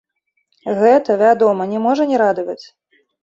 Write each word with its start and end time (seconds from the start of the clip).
Гэта, 0.79 1.17
вядома, 1.23 1.67
не 1.73 1.81
можа 1.85 2.09
не 2.13 2.17
радаваць. 2.25 2.61